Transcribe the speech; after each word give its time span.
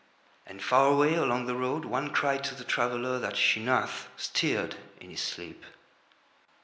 And 0.47 0.63
far 0.63 0.87
away 0.87 1.13
along 1.13 1.45
the 1.45 1.53
road 1.53 1.85
one 1.85 2.09
cried 2.09 2.43
to 2.45 2.55
the 2.55 2.63
traveller 2.63 3.19
that 3.19 3.37
Sheenath 3.37 4.07
stirred 4.17 4.75
in 4.99 5.11
his 5.11 5.21
sleep. 5.21 5.63